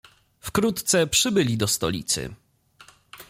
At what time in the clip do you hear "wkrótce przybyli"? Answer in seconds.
0.39-1.57